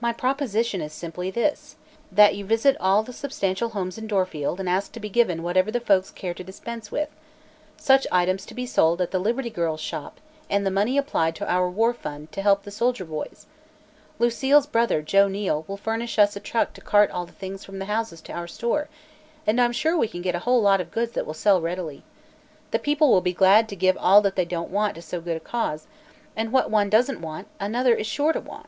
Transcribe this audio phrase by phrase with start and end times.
[0.00, 1.74] "My proposition is simply this:
[2.12, 5.72] that you visit all the substantial homes in Dorfield and ask to be given whatever
[5.72, 7.08] the folks care to dispense with,
[7.76, 11.50] such items to be sold at 'The Liberty Girls' Shop' and the money applied to
[11.52, 13.46] our War Fund to help the soldier boys.
[14.20, 17.80] Lucile's brother, Joe Neal, will furnish us a truck to cart all the things from
[17.80, 18.88] the houses to our store,
[19.44, 22.04] and I'm sure we can get a whole lot of goods that will sell readily.
[22.70, 25.36] The people will be glad to give all that they don't want to so good
[25.38, 25.88] a cause,
[26.36, 28.66] and what one doesn't want, another is sure to want.